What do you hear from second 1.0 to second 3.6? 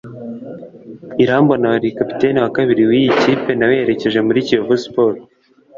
Irambona wari kapiteni wa kabiri w’iyi kipe,